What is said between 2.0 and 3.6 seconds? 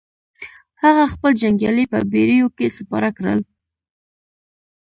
بېړيو کې سپاره کړل.